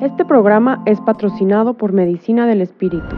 Este 0.00 0.24
programa 0.24 0.80
es 0.86 1.00
patrocinado 1.00 1.74
por 1.74 1.92
Medicina 1.92 2.46
del 2.46 2.60
Espíritu. 2.60 3.16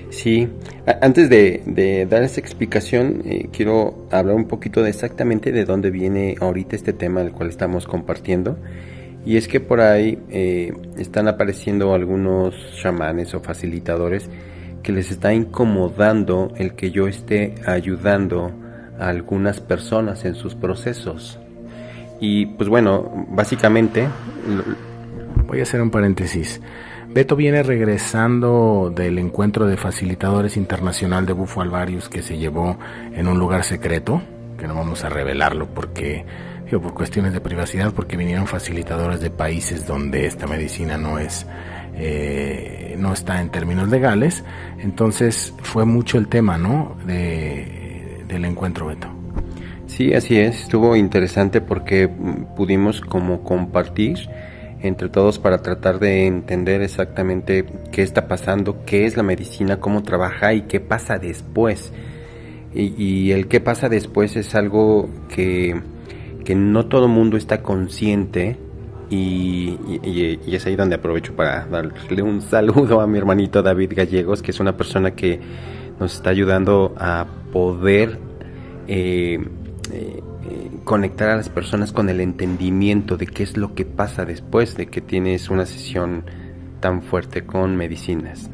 Sí, 0.09 0.49
antes 1.01 1.29
de, 1.29 1.61
de 1.65 2.05
dar 2.07 2.23
esta 2.23 2.39
explicación, 2.39 3.21
eh, 3.25 3.49
quiero 3.53 4.07
hablar 4.11 4.35
un 4.35 4.47
poquito 4.47 4.81
de 4.81 4.89
exactamente 4.89 5.51
de 5.51 5.65
dónde 5.65 5.91
viene 5.91 6.35
ahorita 6.41 6.75
este 6.75 6.93
tema 6.93 7.21
del 7.21 7.31
cual 7.31 7.49
estamos 7.49 7.85
compartiendo. 7.85 8.57
Y 9.25 9.37
es 9.37 9.47
que 9.47 9.59
por 9.59 9.81
ahí 9.81 10.17
eh, 10.29 10.73
están 10.97 11.27
apareciendo 11.27 11.93
algunos 11.93 12.55
chamanes 12.81 13.33
o 13.33 13.41
facilitadores 13.41 14.29
que 14.81 14.91
les 14.91 15.11
está 15.11 15.33
incomodando 15.33 16.53
el 16.57 16.73
que 16.73 16.91
yo 16.91 17.07
esté 17.07 17.55
ayudando 17.65 18.51
a 18.97 19.09
algunas 19.09 19.59
personas 19.59 20.25
en 20.25 20.35
sus 20.35 20.55
procesos. 20.55 21.39
Y 22.19 22.47
pues 22.47 22.67
bueno, 22.69 23.25
básicamente 23.29 24.07
Voy 25.49 25.59
a 25.59 25.63
hacer 25.63 25.81
un 25.81 25.89
paréntesis. 25.89 26.61
Beto 27.07 27.35
viene 27.35 27.63
regresando 27.63 28.93
del 28.95 29.17
encuentro 29.17 29.65
de 29.65 29.77
facilitadores 29.77 30.57
internacional 30.57 31.25
de 31.25 31.33
Bufo 31.33 31.61
Alvarius 31.61 32.07
que 32.07 32.21
se 32.21 32.37
llevó 32.37 32.77
en 33.13 33.27
un 33.27 33.39
lugar 33.39 33.63
secreto, 33.63 34.21
que 34.59 34.67
no 34.67 34.75
vamos 34.75 35.03
a 35.03 35.09
revelarlo 35.09 35.65
porque, 35.65 36.23
digo, 36.65 36.83
por 36.83 36.93
cuestiones 36.93 37.33
de 37.33 37.41
privacidad, 37.41 37.93
porque 37.93 38.15
vinieron 38.15 38.45
facilitadores 38.45 39.21
de 39.21 39.31
países 39.31 39.87
donde 39.87 40.27
esta 40.27 40.45
medicina 40.45 40.99
no 40.99 41.17
es, 41.17 41.47
eh, 41.95 42.95
no 42.99 43.13
está 43.13 43.41
en 43.41 43.49
términos 43.49 43.89
legales. 43.89 44.43
Entonces 44.77 45.51
fue 45.63 45.83
mucho 45.85 46.19
el 46.19 46.27
tema, 46.27 46.59
¿no? 46.59 46.95
De, 47.07 48.23
del 48.27 48.45
encuentro, 48.45 48.85
Beto. 48.85 49.18
Sí, 49.89 50.13
así 50.13 50.37
es. 50.37 50.61
Estuvo 50.63 50.95
interesante 50.95 51.61
porque 51.61 52.07
mm, 52.07 52.55
pudimos 52.55 53.01
como 53.01 53.43
compartir 53.43 54.19
entre 54.81 55.09
todos 55.09 55.39
para 55.39 55.57
tratar 55.61 55.99
de 55.99 56.25
entender 56.27 56.81
exactamente 56.81 57.65
qué 57.91 58.01
está 58.03 58.27
pasando, 58.27 58.85
qué 58.85 59.05
es 59.05 59.17
la 59.17 59.23
medicina, 59.23 59.79
cómo 59.79 60.03
trabaja 60.03 60.53
y 60.53 60.61
qué 60.63 60.79
pasa 60.79 61.17
después. 61.17 61.91
Y, 62.73 63.31
el 63.31 63.47
qué 63.47 63.61
pasa 63.61 63.89
después 63.89 64.35
es 64.35 64.53
algo 64.55 65.09
que, 65.27 65.81
que 66.45 66.55
no 66.55 66.85
todo 66.87 67.07
mundo 67.07 67.37
está 67.37 67.63
consciente 67.63 68.57
y, 69.09 69.79
y- 70.03 70.39
y 70.45 70.55
es 70.55 70.65
ahí 70.67 70.75
donde 70.75 70.95
aprovecho 70.97 71.35
para 71.35 71.65
darle 71.65 72.21
un 72.21 72.41
saludo 72.41 73.01
a 73.01 73.07
mi 73.07 73.17
hermanito 73.17 73.63
David 73.63 73.93
Gallegos, 73.95 74.43
que 74.43 74.51
es 74.51 74.59
una 74.59 74.77
persona 74.77 75.11
que 75.15 75.39
nos 75.99 76.15
está 76.15 76.29
ayudando 76.29 76.93
a 76.97 77.25
poder 77.51 78.19
eh, 78.87 79.39
eh, 79.91 80.21
conectar 80.83 81.29
a 81.29 81.35
las 81.35 81.49
personas 81.49 81.91
con 81.91 82.09
el 82.09 82.21
entendimiento 82.21 83.17
de 83.17 83.27
qué 83.27 83.43
es 83.43 83.57
lo 83.57 83.75
que 83.75 83.85
pasa 83.85 84.25
después 84.25 84.75
de 84.75 84.87
que 84.87 85.01
tienes 85.01 85.49
una 85.49 85.65
sesión 85.65 86.23
tan 86.79 87.01
fuerte 87.01 87.45
con 87.45 87.75
medicinas. 87.75 88.49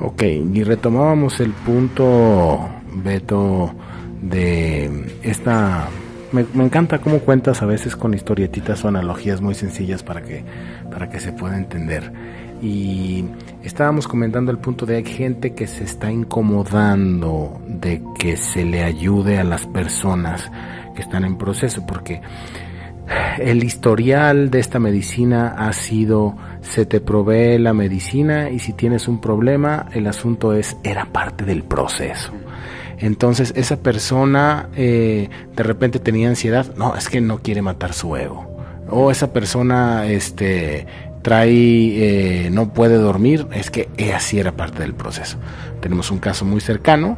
Ok, 0.00 0.22
y 0.22 0.62
retomábamos 0.62 1.40
el 1.40 1.50
punto, 1.50 2.68
Beto, 3.02 3.74
de 4.22 5.18
esta... 5.22 5.88
Me, 6.30 6.44
me 6.52 6.64
encanta 6.64 6.98
cómo 6.98 7.20
cuentas 7.20 7.62
a 7.62 7.66
veces 7.66 7.96
con 7.96 8.12
historietitas 8.12 8.84
o 8.84 8.88
analogías 8.88 9.40
muy 9.40 9.54
sencillas 9.54 10.02
para 10.02 10.22
que, 10.22 10.44
para 10.90 11.08
que 11.08 11.20
se 11.20 11.32
pueda 11.32 11.56
entender. 11.56 12.12
Y 12.60 13.24
estábamos 13.62 14.08
comentando 14.08 14.50
el 14.50 14.58
punto 14.58 14.86
de 14.86 14.96
hay 14.96 15.04
gente 15.04 15.54
que 15.54 15.66
se 15.66 15.84
está 15.84 16.10
incomodando 16.10 17.60
de 17.66 18.02
que 18.18 18.36
se 18.36 18.64
le 18.64 18.82
ayude 18.82 19.38
a 19.38 19.44
las 19.44 19.66
personas 19.66 20.50
que 20.94 21.02
están 21.02 21.24
en 21.24 21.38
proceso, 21.38 21.86
porque 21.86 22.20
el 23.38 23.64
historial 23.64 24.50
de 24.50 24.58
esta 24.58 24.78
medicina 24.78 25.54
ha 25.56 25.72
sido 25.72 26.36
se 26.60 26.84
te 26.84 27.00
provee 27.00 27.58
la 27.58 27.72
medicina 27.72 28.50
y 28.50 28.58
si 28.58 28.72
tienes 28.72 29.08
un 29.08 29.20
problema 29.20 29.86
el 29.92 30.06
asunto 30.06 30.52
es 30.52 30.76
era 30.82 31.06
parte 31.06 31.44
del 31.44 31.62
proceso. 31.62 32.32
Entonces 32.98 33.52
esa 33.56 33.76
persona 33.76 34.68
eh, 34.76 35.30
de 35.54 35.62
repente 35.62 36.00
tenía 36.00 36.28
ansiedad 36.28 36.74
no 36.76 36.96
es 36.96 37.08
que 37.08 37.20
no 37.20 37.38
quiere 37.38 37.62
matar 37.62 37.92
su 37.92 38.16
ego. 38.16 38.46
O 38.90 39.10
esa 39.10 39.32
persona 39.32 40.06
este 40.06 40.86
trae 41.22 42.46
eh, 42.46 42.50
no 42.50 42.72
puede 42.72 42.96
dormir 42.96 43.46
es 43.52 43.70
que 43.70 43.88
así 44.14 44.38
era 44.38 44.52
parte 44.52 44.82
del 44.82 44.94
proceso 44.94 45.38
tenemos 45.80 46.10
un 46.10 46.18
caso 46.18 46.44
muy 46.44 46.60
cercano 46.60 47.16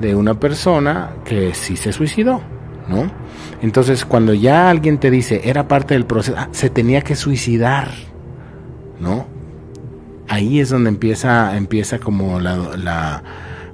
de 0.00 0.14
una 0.14 0.38
persona 0.40 1.10
que 1.24 1.54
sí 1.54 1.76
se 1.76 1.92
suicidó 1.92 2.42
¿no? 2.88 3.10
Entonces, 3.62 4.04
cuando 4.04 4.34
ya 4.34 4.70
alguien 4.70 4.98
te 4.98 5.10
dice, 5.10 5.42
era 5.44 5.68
parte 5.68 5.94
del 5.94 6.06
proceso, 6.06 6.36
ah, 6.38 6.48
se 6.52 6.70
tenía 6.70 7.02
que 7.02 7.16
suicidar, 7.16 7.90
¿no? 9.00 9.26
Ahí 10.28 10.60
es 10.60 10.70
donde 10.70 10.88
empieza, 10.90 11.56
empieza 11.56 11.98
como 11.98 12.40
la, 12.40 13.22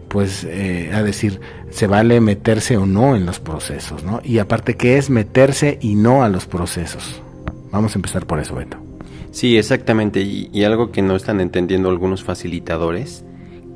pues, 0.09 0.45
eh, 0.45 0.91
a 0.93 1.03
decir, 1.03 1.41
se 1.71 1.87
vale 1.87 2.21
meterse 2.21 2.77
o 2.77 2.87
no 2.87 3.17
en 3.17 3.27
los 3.27 3.39
procesos, 3.39 4.05
¿no? 4.05 4.21
Y 4.25 4.39
aparte, 4.39 4.77
¿qué 4.77 4.99
es 4.99 5.11
meterse 5.11 5.79
y 5.81 5.95
no 5.95 6.23
a 6.23 6.29
los 6.29 6.47
procesos? 6.47 7.23
Vamos 7.71 7.95
a 7.95 7.99
empezar 7.99 8.27
por 8.27 8.41
eso, 8.41 8.55
Beto. 8.55 8.88
Sí, 9.31 9.57
exactamente. 9.57 10.21
Y, 10.23 10.65
algo 10.65 10.91
que 10.91 11.03
no 11.03 11.17
están 11.17 11.41
entendiendo 11.41 11.89
algunos 11.89 12.25
facilitadores, 12.25 13.25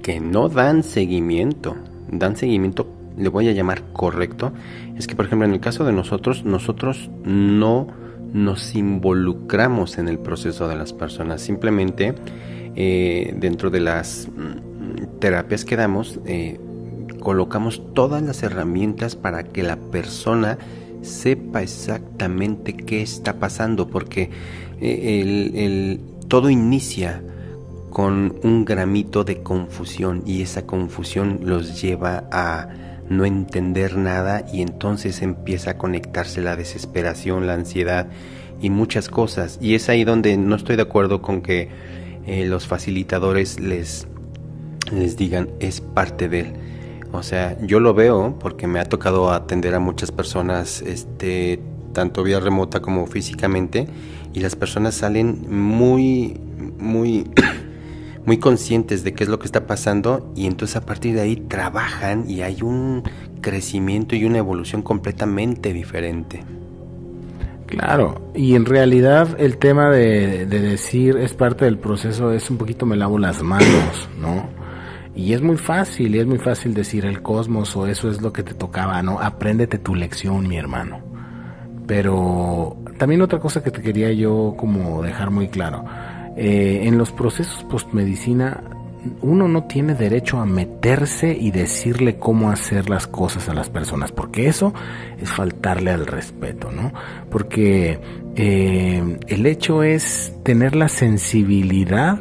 que 0.02 0.20
no 0.20 0.48
dan 0.48 0.82
seguimiento, 0.82 1.76
dan 2.10 2.36
seguimiento, 2.36 2.88
le 3.16 3.28
voy 3.28 3.48
a 3.48 3.52
llamar 3.52 3.82
correcto, 3.92 4.52
es 4.96 5.06
que 5.06 5.14
por 5.14 5.26
ejemplo 5.26 5.46
en 5.46 5.52
el 5.54 5.60
caso 5.60 5.84
de 5.84 5.92
nosotros, 5.92 6.44
nosotros 6.44 7.10
no 7.24 7.86
nos 8.32 8.74
involucramos 8.74 9.98
en 9.98 10.08
el 10.08 10.18
proceso 10.18 10.66
de 10.66 10.76
las 10.76 10.92
personas, 10.92 11.42
simplemente 11.42 12.14
eh, 12.74 13.34
dentro 13.36 13.70
de 13.70 13.80
las 13.80 14.28
mm, 14.34 15.18
terapias 15.20 15.64
que 15.64 15.76
damos, 15.76 16.18
eh, 16.24 16.58
colocamos 17.20 17.82
todas 17.94 18.22
las 18.22 18.42
herramientas 18.42 19.14
para 19.14 19.44
que 19.44 19.62
la 19.62 19.76
persona 19.76 20.58
sepa 21.02 21.62
exactamente 21.62 22.74
qué 22.74 23.02
está 23.02 23.34
pasando, 23.34 23.88
porque 23.88 24.30
eh, 24.80 25.98
todo 26.28 26.50
inicia 26.50 27.22
con 27.90 28.36
un 28.42 28.64
gramito 28.64 29.22
de 29.22 29.42
confusión 29.42 30.22
y 30.26 30.42
esa 30.42 30.66
confusión 30.66 31.40
los 31.42 31.82
lleva 31.82 32.24
a 32.32 32.68
no 33.08 33.24
entender 33.24 33.96
nada 33.96 34.46
y 34.50 34.62
entonces 34.62 35.20
empieza 35.22 35.72
a 35.72 35.78
conectarse 35.78 36.40
la 36.40 36.56
desesperación, 36.56 37.46
la 37.46 37.54
ansiedad 37.54 38.08
y 38.60 38.70
muchas 38.70 39.08
cosas. 39.08 39.58
Y 39.60 39.74
es 39.74 39.88
ahí 39.88 40.04
donde 40.04 40.36
no 40.36 40.56
estoy 40.56 40.76
de 40.76 40.82
acuerdo 40.82 41.20
con 41.20 41.42
que 41.42 41.68
eh, 42.26 42.46
los 42.46 42.66
facilitadores 42.66 43.60
les, 43.60 44.06
les 44.90 45.16
digan 45.16 45.50
es 45.60 45.80
parte 45.80 46.28
de 46.28 46.40
él. 46.40 46.52
O 47.12 47.22
sea, 47.22 47.58
yo 47.60 47.78
lo 47.78 47.92
veo 47.92 48.36
porque 48.40 48.66
me 48.66 48.80
ha 48.80 48.84
tocado 48.86 49.30
atender 49.30 49.74
a 49.74 49.78
muchas 49.78 50.10
personas, 50.10 50.80
este, 50.82 51.60
tanto 51.92 52.22
vía 52.22 52.40
remota 52.40 52.80
como 52.80 53.06
físicamente, 53.06 53.86
y 54.32 54.40
las 54.40 54.56
personas 54.56 54.94
salen 54.94 55.44
muy, 55.48 56.40
muy, 56.78 57.30
muy 58.26 58.38
conscientes 58.38 59.04
de 59.04 59.12
qué 59.12 59.24
es 59.24 59.30
lo 59.30 59.38
que 59.38 59.44
está 59.46 59.66
pasando, 59.66 60.32
y 60.34 60.46
entonces 60.46 60.76
a 60.76 60.86
partir 60.86 61.14
de 61.14 61.20
ahí 61.20 61.36
trabajan 61.36 62.28
y 62.28 62.40
hay 62.40 62.62
un 62.62 63.02
crecimiento 63.42 64.16
y 64.16 64.24
una 64.24 64.38
evolución 64.38 64.80
completamente 64.80 65.74
diferente. 65.74 66.42
Claro, 67.66 68.30
y 68.34 68.54
en 68.54 68.66
realidad 68.66 69.36
el 69.38 69.56
tema 69.58 69.90
de, 69.90 70.46
de, 70.46 70.60
decir 70.60 71.16
es 71.16 71.32
parte 71.32 71.64
del 71.64 71.78
proceso 71.78 72.30
es 72.30 72.50
un 72.50 72.58
poquito 72.58 72.84
me 72.84 72.96
lavo 72.96 73.18
las 73.18 73.42
manos, 73.42 74.10
¿no? 74.20 74.61
Y 75.14 75.34
es 75.34 75.42
muy 75.42 75.56
fácil, 75.56 76.14
y 76.14 76.18
es 76.18 76.26
muy 76.26 76.38
fácil 76.38 76.74
decir 76.74 77.04
el 77.04 77.22
cosmos 77.22 77.76
o 77.76 77.86
eso 77.86 78.10
es 78.10 78.22
lo 78.22 78.32
que 78.32 78.42
te 78.42 78.54
tocaba, 78.54 79.02
¿no? 79.02 79.20
Apréndete 79.20 79.78
tu 79.78 79.94
lección, 79.94 80.48
mi 80.48 80.56
hermano. 80.56 81.00
Pero 81.86 82.76
también 82.98 83.22
otra 83.22 83.38
cosa 83.38 83.62
que 83.62 83.70
te 83.70 83.82
quería 83.82 84.12
yo 84.12 84.54
como 84.56 85.02
dejar 85.02 85.30
muy 85.30 85.48
claro, 85.48 85.84
eh, 86.36 86.82
en 86.84 86.96
los 86.96 87.12
procesos 87.12 87.64
postmedicina 87.64 88.62
uno 89.20 89.48
no 89.48 89.64
tiene 89.64 89.94
derecho 89.94 90.38
a 90.38 90.46
meterse 90.46 91.36
y 91.38 91.50
decirle 91.50 92.18
cómo 92.18 92.50
hacer 92.50 92.88
las 92.88 93.06
cosas 93.06 93.48
a 93.48 93.54
las 93.54 93.68
personas, 93.68 94.12
porque 94.12 94.46
eso 94.46 94.72
es 95.20 95.28
faltarle 95.28 95.90
al 95.90 96.06
respeto, 96.06 96.70
¿no? 96.70 96.92
Porque 97.30 97.98
eh, 98.36 99.18
el 99.26 99.46
hecho 99.46 99.82
es 99.82 100.32
tener 100.44 100.76
la 100.76 100.88
sensibilidad 100.88 102.18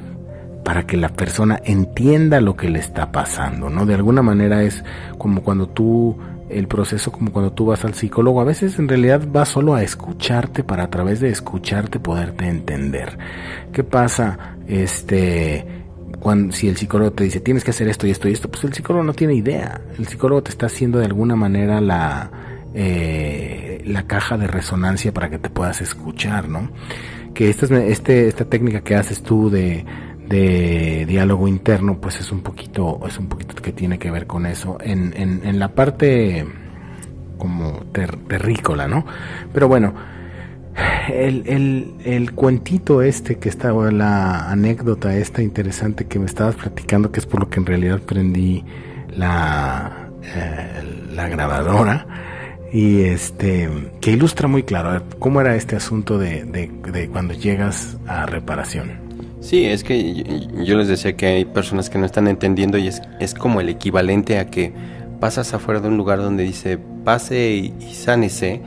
para 0.64 0.86
que 0.86 0.98
la 0.98 1.10
persona 1.10 1.60
entienda 1.64 2.42
lo 2.42 2.56
que 2.56 2.70
le 2.70 2.80
está 2.80 3.12
pasando, 3.12 3.70
¿no? 3.70 3.86
De 3.86 3.96
alguna 3.96 4.22
manera 4.22 4.64
es 4.64 4.84
como 5.18 5.42
cuando 5.42 5.68
tú 5.68 6.18
el 6.52 6.68
proceso 6.68 7.12
como 7.12 7.32
cuando 7.32 7.54
tú 7.54 7.66
vas 7.66 7.86
al 7.86 7.94
psicólogo, 7.94 8.42
a 8.42 8.44
veces 8.44 8.78
en 8.78 8.88
realidad 8.88 9.22
vas 9.32 9.50
solo 9.50 9.74
a 9.74 9.84
escucharte 9.84 10.64
para 10.64 10.84
a 10.84 10.90
través 10.90 11.20
de 11.20 11.30
escucharte 11.30 12.00
poderte 12.00 12.46
entender. 12.46 13.18
¿Qué 13.72 13.84
pasa? 13.84 14.58
Este 14.68 15.66
cuando, 16.20 16.54
si 16.54 16.68
el 16.68 16.78
psicólogo 16.78 17.12
te 17.12 17.24
dice 17.24 17.40
tienes 17.40 17.64
que 17.64 17.72
hacer 17.72 17.88
esto 17.88 18.06
y 18.06 18.12
esto 18.12 18.28
y 18.28 18.34
esto, 18.34 18.50
pues 18.50 18.64
el 18.64 18.74
psicólogo 18.74 19.04
no 19.04 19.14
tiene 19.14 19.34
idea. 19.34 19.82
El 19.98 20.08
psicólogo 20.08 20.44
te 20.44 20.52
está 20.52 20.68
haciendo 20.68 21.00
de 21.00 21.06
alguna 21.06 21.36
manera 21.36 21.82
la, 21.82 22.30
eh, 22.74 23.82
la 23.86 24.04
caja 24.04 24.38
de 24.38 24.48
resonancia 24.48 25.14
para 25.14 25.30
que 25.30 25.40
te 25.40 25.50
puedas 25.50 25.82
escuchar, 25.82 26.48
¿no? 26.50 26.70
Que 27.34 27.50
esta, 27.50 27.66
este, 27.84 28.28
esta 28.28 28.46
técnica 28.46 28.82
que 28.82 28.96
haces 28.96 29.24
tú 29.24 29.50
de, 29.50 29.86
de 30.32 31.06
diálogo 31.06 31.48
interno, 31.48 32.00
pues 32.00 32.20
es 32.20 32.32
un 32.32 32.42
poquito, 32.42 33.00
es 33.08 33.18
un 33.20 33.28
poquito 33.28 33.56
que 33.56 33.74
tiene 33.74 34.00
que 34.00 34.10
ver 34.10 34.26
con 34.26 34.46
eso. 34.46 34.78
En, 34.82 35.14
en, 35.16 35.42
en 35.44 35.60
la 35.60 35.70
parte 35.70 36.46
como 37.38 37.84
terrícola, 37.92 38.88
¿no? 38.88 39.06
Pero 39.52 39.68
bueno, 39.68 39.94
el, 41.10 41.96
el, 42.06 42.32
cuentito 42.34 43.02
este 43.02 43.40
que 43.40 43.50
estaba, 43.50 43.92
la 43.92 44.50
anécdota 44.50 45.16
esta 45.16 45.42
interesante 45.42 46.06
que 46.06 46.20
me 46.20 46.26
estabas 46.26 46.56
platicando, 46.56 47.12
que 47.12 47.20
es 47.20 47.26
por 47.26 47.42
lo 47.42 47.50
que 47.50 47.60
en 47.60 47.66
realidad 47.66 48.00
prendí 48.00 48.64
la, 49.16 50.10
eh, 50.24 51.08
la 51.14 51.28
grabadora, 51.28 52.06
y 52.72 53.02
este, 53.02 53.70
que 54.00 54.12
ilustra 54.12 54.48
muy 54.48 54.64
claro 54.64 55.04
cómo 55.20 55.42
era 55.42 55.56
este 55.56 55.76
asunto 55.76 56.18
de, 56.18 56.46
de, 56.46 57.10
cuando 57.10 57.34
llegas 57.34 57.98
a 58.08 58.26
reparación. 58.26 59.11
Sí, 59.42 59.66
es 59.66 59.84
que 59.84 60.24
yo, 60.64 60.78
les 60.78 60.88
decía 60.88 61.18
que 61.18 61.26
hay 61.26 61.46
personas 61.46 61.90
que 61.90 61.98
no 61.98 62.06
están 62.06 62.28
entendiendo 62.28 62.78
y 62.78 62.88
es, 62.88 63.02
es 63.20 63.34
como 63.34 63.60
el 63.60 63.70
equivalente 63.70 64.38
a 64.38 64.46
que 64.46 64.72
pasas 65.20 65.54
afuera 65.56 65.80
de 65.80 65.88
un 65.88 65.98
lugar 65.98 66.20
donde 66.20 66.44
dice 66.44 66.78
pase 67.04 67.52
y, 67.56 67.74
y 67.80 67.94
sánese 67.96 68.62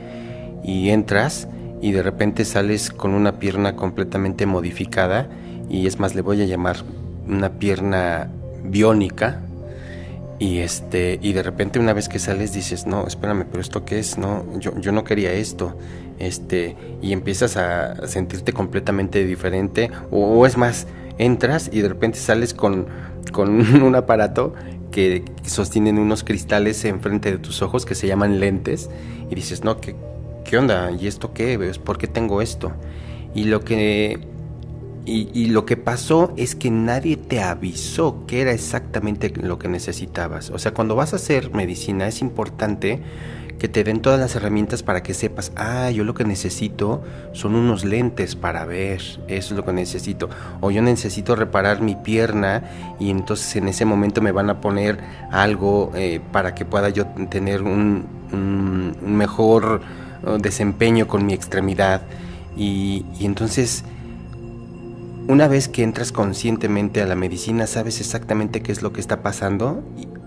y 0.65 0.89
entras 0.89 1.47
y 1.81 1.93
de 1.93 2.03
repente 2.03 2.43
sales 2.43 2.91
con 2.91 3.13
una 3.13 3.39
pierna 3.39 3.77
completamente 3.77 4.45
modificada 4.45 5.29
y 5.69 5.87
es 5.87 5.97
más 5.97 6.13
le 6.13 6.21
voy 6.21 6.41
a 6.41 6.45
llamar 6.45 6.77
una 7.25 7.53
pierna 7.53 8.29
biónica 8.63 9.41
y 10.37 10.59
este 10.59 11.19
y 11.21 11.33
de 11.33 11.43
repente 11.43 11.79
una 11.79 11.93
vez 11.93 12.09
que 12.09 12.19
sales 12.19 12.53
dices 12.53 12.85
no 12.85 13.07
espérame 13.07 13.45
pero 13.49 13.61
esto 13.61 13.85
qué 13.85 13.99
es 13.99 14.17
no 14.17 14.45
yo, 14.59 14.77
yo 14.79 14.91
no 14.91 15.03
quería 15.03 15.31
esto 15.31 15.77
este 16.19 16.75
y 17.01 17.13
empiezas 17.13 17.57
a 17.57 18.07
sentirte 18.07 18.51
completamente 18.51 19.25
diferente 19.25 19.91
o, 20.11 20.45
es 20.45 20.57
más 20.57 20.87
entras 21.17 21.69
y 21.71 21.79
de 21.81 21.89
repente 21.89 22.19
sales 22.19 22.53
con 22.53 22.87
con 23.31 23.81
un 23.83 23.95
aparato 23.95 24.53
que 24.91 25.23
sostienen 25.43 25.97
unos 25.99 26.23
cristales 26.23 26.83
enfrente 26.85 27.31
de 27.31 27.37
tus 27.37 27.61
ojos 27.61 27.85
que 27.85 27.95
se 27.95 28.07
llaman 28.07 28.39
lentes 28.39 28.89
y 29.29 29.35
dices 29.35 29.63
no 29.63 29.79
que 29.79 29.95
¿qué 30.45 30.57
onda? 30.57 30.91
¿Y 30.91 31.07
esto 31.07 31.33
qué? 31.33 31.59
¿Por 31.83 31.97
qué 31.97 32.07
tengo 32.07 32.41
esto? 32.41 32.71
Y 33.33 33.45
lo 33.45 33.61
que 33.61 34.19
y, 35.05 35.45
lo 35.47 35.65
que 35.65 35.77
pasó 35.77 36.33
es 36.37 36.55
que 36.55 36.71
nadie 36.71 37.17
te 37.17 37.41
avisó 37.41 38.25
que 38.25 38.41
era 38.41 38.51
exactamente 38.51 39.29
lo 39.29 39.59
que 39.59 39.67
necesitabas. 39.67 40.49
O 40.49 40.59
sea, 40.59 40.73
cuando 40.73 40.95
vas 40.95 41.13
a 41.13 41.17
hacer 41.17 41.51
medicina 41.53 42.07
es 42.07 42.21
importante 42.21 43.01
que 43.59 43.69
te 43.69 43.83
den 43.83 44.01
todas 44.01 44.19
las 44.19 44.35
herramientas 44.35 44.83
para 44.83 45.01
que 45.01 45.13
sepas, 45.13 45.51
ah, 45.55 45.89
yo 45.89 46.03
lo 46.03 46.13
que 46.13 46.25
necesito 46.25 47.03
son 47.31 47.55
unos 47.55 47.85
lentes 47.85 48.35
para 48.35 48.65
ver, 48.65 48.99
eso 48.99 49.19
es 49.27 49.51
lo 49.51 49.63
que 49.63 49.71
necesito. 49.71 50.29
O 50.59 50.71
yo 50.71 50.81
necesito 50.81 51.35
reparar 51.35 51.81
mi 51.81 51.95
pierna 51.95 52.63
y 52.99 53.11
entonces 53.11 53.55
en 53.55 53.67
ese 53.67 53.85
momento 53.85 54.21
me 54.21 54.31
van 54.31 54.49
a 54.49 54.59
poner 54.59 54.99
algo 55.31 55.91
eh, 55.95 56.19
para 56.31 56.53
que 56.53 56.65
pueda 56.65 56.89
yo 56.89 57.05
tener 57.29 57.61
un, 57.61 58.05
un 58.33 59.15
mejor 59.15 59.81
desempeño 60.39 61.07
con 61.07 61.25
mi 61.25 61.33
extremidad. 61.33 62.01
Y, 62.57 63.05
entonces, 63.19 63.83
una 65.27 65.47
vez 65.47 65.67
que 65.67 65.83
entras 65.83 66.11
conscientemente 66.11 67.01
a 67.01 67.07
la 67.07 67.15
medicina, 67.15 67.65
sabes 67.65 67.99
exactamente 67.99 68.61
qué 68.61 68.71
es 68.71 68.81
lo 68.81 68.93
que 68.93 69.01
está 69.01 69.21
pasando 69.21 69.83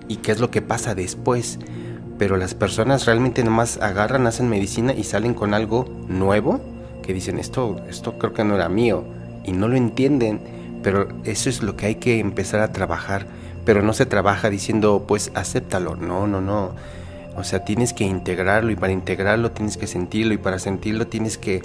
y, 0.08 0.16
qué 0.16 0.32
es 0.32 0.40
lo 0.40 0.50
que 0.50 0.62
pasa 0.62 0.94
después. 0.94 1.58
Pero 2.18 2.36
las 2.36 2.54
personas 2.54 3.06
realmente 3.06 3.44
nomás 3.44 3.78
agarran, 3.78 4.26
hacen 4.26 4.48
medicina 4.48 4.92
y 4.92 5.04
salen 5.04 5.34
con 5.34 5.54
algo 5.54 5.84
nuevo 6.08 6.60
que 7.02 7.14
dicen 7.14 7.38
esto, 7.38 7.76
esto 7.88 8.18
creo 8.18 8.32
que 8.32 8.42
no 8.42 8.56
era 8.56 8.68
mío 8.68 9.04
y 9.44 9.52
no 9.52 9.68
lo 9.68 9.76
entienden. 9.76 10.40
Pero 10.82 11.08
eso 11.24 11.48
es 11.48 11.62
lo 11.62 11.76
que 11.76 11.86
hay 11.86 11.94
que 11.96 12.18
empezar 12.18 12.60
a 12.60 12.72
trabajar. 12.72 13.26
Pero 13.64 13.82
no 13.82 13.92
se 13.92 14.06
trabaja 14.06 14.50
diciendo, 14.50 15.04
pues 15.06 15.30
acéptalo. 15.34 15.94
No, 15.94 16.26
no, 16.26 16.40
no. 16.40 16.74
O 17.36 17.44
sea, 17.44 17.64
tienes 17.64 17.92
que 17.92 18.02
integrarlo 18.02 18.72
y 18.72 18.76
para 18.76 18.92
integrarlo 18.92 19.52
tienes 19.52 19.76
que 19.76 19.86
sentirlo 19.86 20.34
y 20.34 20.38
para 20.38 20.58
sentirlo 20.58 21.06
tienes 21.06 21.38
que, 21.38 21.62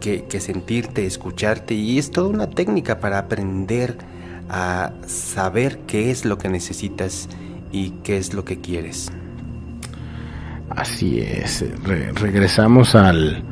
que, 0.00 0.40
sentirte, 0.40 1.06
escucharte 1.06 1.74
y 1.74 1.98
es 1.98 2.10
toda 2.10 2.28
una 2.28 2.50
técnica 2.50 3.00
para 3.00 3.18
aprender 3.18 3.96
a 4.48 4.92
saber 5.06 5.78
qué 5.86 6.10
es 6.10 6.24
lo 6.24 6.38
que 6.38 6.48
necesitas 6.48 7.28
y 7.72 7.90
qué 8.02 8.18
es 8.18 8.34
lo 8.34 8.44
que 8.44 8.60
quieres. 8.60 9.10
Así 10.70 11.20
es, 11.20 11.64
regresamos 12.14 12.94
al 12.94 13.42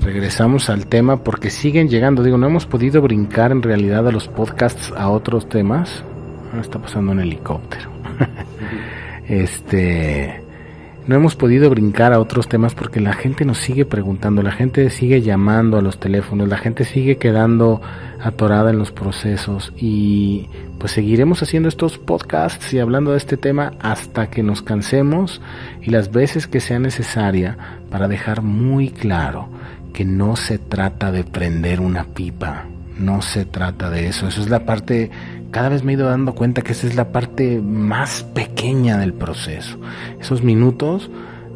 regresamos 0.00 0.70
al 0.70 0.86
tema 0.86 1.24
porque 1.24 1.50
siguen 1.50 1.88
llegando, 1.88 2.22
digo, 2.22 2.38
no 2.38 2.46
hemos 2.46 2.66
podido 2.66 3.02
brincar 3.02 3.50
en 3.50 3.62
realidad 3.62 4.06
a 4.06 4.12
los 4.12 4.28
podcasts 4.28 4.92
a 4.96 5.08
otros 5.08 5.48
temas. 5.48 6.04
Ah, 6.52 6.60
está 6.60 6.78
pasando 6.78 7.12
un 7.12 7.20
helicóptero. 7.20 7.90
este 9.28 10.45
no 11.06 11.14
hemos 11.14 11.36
podido 11.36 11.70
brincar 11.70 12.12
a 12.12 12.20
otros 12.20 12.48
temas 12.48 12.74
porque 12.74 13.00
la 13.00 13.12
gente 13.12 13.44
nos 13.44 13.58
sigue 13.58 13.84
preguntando, 13.84 14.42
la 14.42 14.50
gente 14.50 14.90
sigue 14.90 15.22
llamando 15.22 15.78
a 15.78 15.82
los 15.82 16.00
teléfonos, 16.00 16.48
la 16.48 16.58
gente 16.58 16.84
sigue 16.84 17.16
quedando 17.16 17.80
atorada 18.20 18.70
en 18.70 18.78
los 18.78 18.90
procesos 18.90 19.72
y 19.76 20.48
pues 20.78 20.92
seguiremos 20.92 21.42
haciendo 21.42 21.68
estos 21.68 21.98
podcasts 21.98 22.72
y 22.72 22.80
hablando 22.80 23.12
de 23.12 23.18
este 23.18 23.36
tema 23.36 23.72
hasta 23.80 24.30
que 24.30 24.42
nos 24.42 24.62
cansemos 24.62 25.40
y 25.80 25.90
las 25.90 26.10
veces 26.10 26.46
que 26.46 26.60
sea 26.60 26.78
necesaria 26.78 27.56
para 27.90 28.08
dejar 28.08 28.42
muy 28.42 28.90
claro 28.90 29.48
que 29.92 30.04
no 30.04 30.36
se 30.36 30.58
trata 30.58 31.12
de 31.12 31.24
prender 31.24 31.80
una 31.80 32.04
pipa, 32.04 32.64
no 32.98 33.22
se 33.22 33.44
trata 33.44 33.90
de 33.90 34.08
eso, 34.08 34.26
eso 34.26 34.40
es 34.40 34.50
la 34.50 34.66
parte 34.66 35.10
cada 35.50 35.68
vez 35.68 35.84
me 35.84 35.92
he 35.92 35.94
ido 35.94 36.08
dando 36.08 36.34
cuenta 36.34 36.62
que 36.62 36.72
esa 36.72 36.86
es 36.86 36.96
la 36.96 37.12
parte 37.12 37.60
más 37.60 38.22
pequeña 38.34 38.98
del 38.98 39.14
proceso. 39.14 39.78
Esos 40.20 40.42
minutos, 40.42 41.10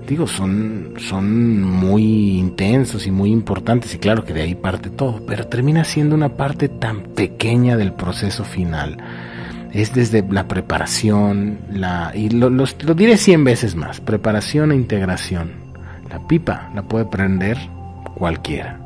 digo, 0.06 0.26
son, 0.26 0.94
son 0.98 1.62
muy 1.62 2.38
intensos 2.38 3.06
y 3.06 3.10
muy 3.10 3.30
importantes 3.30 3.94
y 3.94 3.98
claro 3.98 4.24
que 4.24 4.32
de 4.32 4.42
ahí 4.42 4.54
parte 4.54 4.90
todo, 4.90 5.24
pero 5.26 5.46
termina 5.46 5.84
siendo 5.84 6.14
una 6.14 6.36
parte 6.36 6.68
tan 6.68 7.02
pequeña 7.02 7.76
del 7.76 7.92
proceso 7.92 8.44
final. 8.44 8.98
Es 9.72 9.94
desde 9.94 10.24
la 10.28 10.48
preparación, 10.48 11.58
la, 11.70 12.12
y 12.14 12.30
lo, 12.30 12.50
lo 12.50 12.94
diré 12.94 13.16
cien 13.16 13.44
veces 13.44 13.76
más, 13.76 14.00
preparación 14.00 14.72
e 14.72 14.76
integración. 14.76 15.52
La 16.08 16.26
pipa 16.26 16.70
la 16.74 16.82
puede 16.82 17.04
prender 17.04 17.56
cualquiera. 18.16 18.80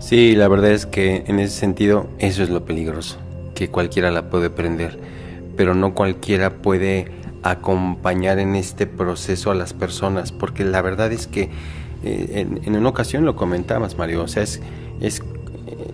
Sí, 0.00 0.34
la 0.34 0.48
verdad 0.48 0.72
es 0.72 0.84
que 0.84 1.24
en 1.26 1.38
ese 1.38 1.56
sentido 1.56 2.08
eso 2.18 2.42
es 2.42 2.50
lo 2.50 2.64
peligroso 2.64 3.18
que 3.56 3.68
cualquiera 3.68 4.12
la 4.12 4.30
puede 4.30 4.50
prender, 4.50 5.00
pero 5.56 5.74
no 5.74 5.94
cualquiera 5.94 6.58
puede 6.58 7.10
acompañar 7.42 8.38
en 8.38 8.54
este 8.54 8.86
proceso 8.86 9.50
a 9.50 9.54
las 9.54 9.72
personas, 9.72 10.30
porque 10.30 10.64
la 10.64 10.82
verdad 10.82 11.10
es 11.10 11.26
que 11.26 11.50
eh, 12.04 12.46
en, 12.64 12.76
una 12.76 12.88
ocasión 12.88 13.24
lo 13.24 13.34
comentabas, 13.34 13.96
Mario, 13.98 14.22
o 14.22 14.28
sea, 14.28 14.44
es, 14.44 14.60
es 15.00 15.22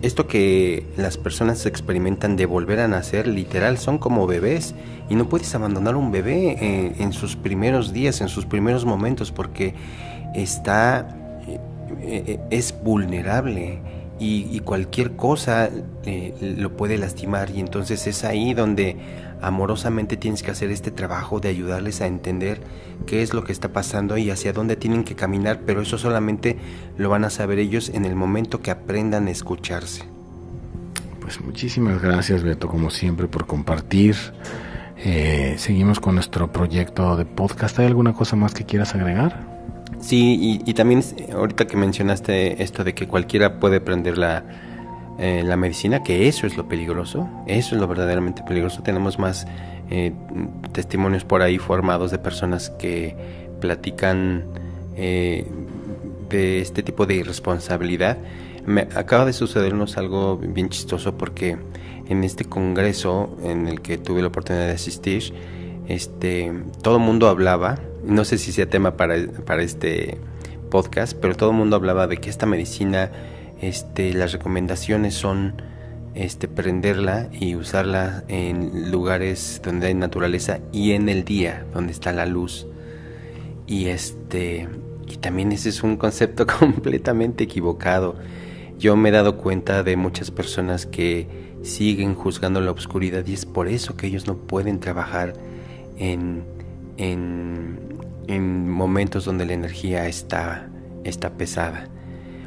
esto 0.02 0.26
que 0.26 0.84
las 0.96 1.16
personas 1.16 1.64
experimentan 1.64 2.36
de 2.36 2.44
volver 2.44 2.80
a 2.80 2.88
nacer, 2.88 3.28
literal, 3.28 3.78
son 3.78 3.98
como 3.98 4.26
bebés 4.26 4.74
y 5.08 5.14
no 5.14 5.28
puedes 5.28 5.54
abandonar 5.54 5.94
un 5.96 6.10
bebé 6.10 6.56
eh, 6.60 6.94
en 6.98 7.12
sus 7.12 7.36
primeros 7.36 7.92
días, 7.92 8.20
en 8.20 8.28
sus 8.28 8.44
primeros 8.44 8.84
momentos, 8.84 9.30
porque 9.30 9.74
está 10.34 11.16
eh, 12.00 12.40
es 12.50 12.74
vulnerable 12.82 13.78
y, 14.22 14.60
cualquier 14.60 15.16
cosa 15.16 15.68
eh, 16.04 16.56
lo 16.56 16.76
puede 16.76 16.96
lastimar 16.96 17.50
y 17.50 17.58
entonces 17.58 18.06
es 18.06 18.22
ahí 18.22 18.54
donde 18.54 18.96
amorosamente 19.40 20.16
tienes 20.16 20.44
que 20.44 20.52
hacer 20.52 20.70
este 20.70 20.92
trabajo 20.92 21.40
de 21.40 21.48
ayudarles 21.48 22.00
a 22.00 22.06
entender 22.06 22.60
qué 23.06 23.22
es 23.22 23.34
lo 23.34 23.42
que 23.42 23.50
está 23.50 23.72
pasando 23.72 24.16
y 24.16 24.30
hacia 24.30 24.52
dónde 24.52 24.76
tienen 24.76 25.02
que 25.02 25.16
caminar, 25.16 25.62
pero 25.66 25.82
eso 25.82 25.98
solamente 25.98 26.56
lo 26.96 27.10
van 27.10 27.24
a 27.24 27.30
saber 27.30 27.58
ellos 27.58 27.88
en 27.88 28.04
el 28.04 28.14
momento 28.14 28.62
que 28.62 28.70
aprendan 28.70 29.26
a 29.26 29.32
escucharse. 29.32 30.04
Pues 31.20 31.40
muchísimas 31.40 32.00
gracias 32.00 32.44
Beto, 32.44 32.68
como 32.68 32.90
siempre, 32.90 33.26
por 33.26 33.46
compartir. 33.46 34.16
Eh, 34.98 35.56
seguimos 35.58 35.98
con 35.98 36.14
nuestro 36.14 36.52
proyecto 36.52 37.16
de 37.16 37.24
podcast. 37.24 37.78
¿Hay 37.80 37.86
alguna 37.86 38.12
cosa 38.12 38.36
más 38.36 38.54
que 38.54 38.64
quieras 38.64 38.94
agregar? 38.94 39.51
Sí, 40.02 40.60
y, 40.66 40.74
también 40.74 41.02
ahorita 41.32 41.68
que 41.68 41.76
mencionaste 41.76 42.60
esto 42.60 42.82
de 42.82 42.92
que 42.92 43.06
cualquiera 43.06 43.60
puede 43.60 43.76
aprender 43.76 44.18
la, 44.18 44.42
eh, 45.20 45.44
la 45.44 45.56
medicina, 45.56 46.02
que 46.02 46.26
eso 46.26 46.44
es 46.44 46.56
lo 46.56 46.66
peligroso, 46.66 47.28
eso 47.46 47.76
es 47.76 47.80
lo 47.80 47.86
verdaderamente 47.86 48.42
peligroso. 48.42 48.82
Tenemos 48.82 49.20
más 49.20 49.46
eh, 49.90 50.12
testimonios 50.72 51.24
por 51.24 51.40
ahí 51.40 51.56
formados 51.56 52.10
de 52.10 52.18
personas 52.18 52.68
que 52.70 53.14
platican 53.60 54.44
eh, 54.96 55.46
de 56.28 56.60
este 56.60 56.82
tipo 56.82 57.06
de 57.06 57.14
irresponsabilidad. 57.14 58.18
Me 58.66 58.88
acaba 58.96 59.24
de 59.24 59.32
sucedernos 59.32 59.96
algo 59.98 60.36
bien 60.36 60.68
chistoso 60.68 61.16
porque 61.16 61.56
en 62.08 62.24
este 62.24 62.44
congreso 62.44 63.36
en 63.44 63.68
el 63.68 63.80
que 63.80 63.98
tuve 63.98 64.20
la 64.20 64.28
oportunidad 64.28 64.66
de 64.66 64.72
asistir, 64.72 65.32
este, 65.86 66.52
todo 66.82 66.96
el 66.96 67.02
mundo 67.02 67.28
hablaba 67.28 67.78
no 68.04 68.24
sé 68.24 68.38
si 68.38 68.52
sea 68.52 68.68
tema 68.68 68.96
para, 68.96 69.16
para 69.46 69.62
este 69.62 70.18
podcast, 70.70 71.16
pero 71.20 71.34
todo 71.34 71.50
el 71.50 71.56
mundo 71.56 71.76
hablaba 71.76 72.06
de 72.06 72.16
que 72.16 72.30
esta 72.30 72.46
medicina, 72.46 73.10
este, 73.60 74.14
las 74.14 74.32
recomendaciones 74.32 75.14
son 75.14 75.60
este, 76.14 76.48
prenderla 76.48 77.28
y 77.32 77.56
usarla 77.56 78.24
en 78.28 78.90
lugares 78.90 79.60
donde 79.64 79.88
hay 79.88 79.94
naturaleza 79.94 80.60
y 80.72 80.92
en 80.92 81.08
el 81.08 81.24
día, 81.24 81.66
donde 81.72 81.92
está 81.92 82.12
la 82.12 82.26
luz. 82.26 82.66
Y 83.66 83.86
este, 83.86 84.68
y 85.06 85.16
también 85.16 85.52
ese 85.52 85.68
es 85.68 85.82
un 85.82 85.96
concepto 85.96 86.46
completamente 86.58 87.44
equivocado. 87.44 88.16
Yo 88.78 88.96
me 88.96 89.10
he 89.10 89.12
dado 89.12 89.36
cuenta 89.36 89.82
de 89.82 89.96
muchas 89.96 90.30
personas 90.30 90.86
que 90.86 91.28
siguen 91.62 92.14
juzgando 92.14 92.60
la 92.60 92.72
oscuridad 92.72 93.24
y 93.26 93.34
es 93.34 93.46
por 93.46 93.68
eso 93.68 93.96
que 93.96 94.08
ellos 94.08 94.26
no 94.26 94.36
pueden 94.36 94.80
trabajar 94.80 95.34
en, 95.98 96.44
en 96.96 97.92
en 98.28 98.70
momentos 98.70 99.24
donde 99.24 99.46
la 99.46 99.54
energía 99.54 100.06
está, 100.06 100.68
está 101.04 101.30
pesada. 101.30 101.88